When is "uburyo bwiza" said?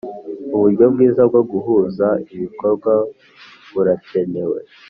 0.55-1.21